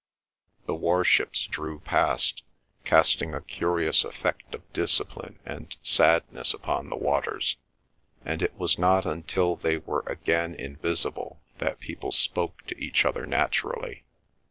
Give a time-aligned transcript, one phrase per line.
[0.65, 2.41] The warships drew past,
[2.83, 7.57] casting a curious effect of discipline and sadness upon the waters,
[8.25, 13.27] and it was not until they were again invisible that people spoke to each other
[13.27, 14.03] naturally.